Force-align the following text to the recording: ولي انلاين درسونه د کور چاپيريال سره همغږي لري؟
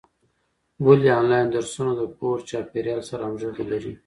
ولي 0.85 1.09
انلاين 1.19 1.47
درسونه 1.53 1.91
د 1.97 2.01
کور 2.17 2.37
چاپيريال 2.49 3.01
سره 3.09 3.21
همغږي 3.27 3.65
لري؟ 3.71 3.91